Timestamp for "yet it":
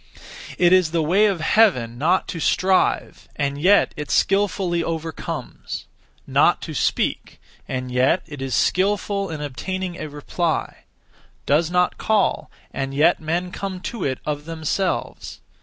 3.61-4.09, 7.91-8.41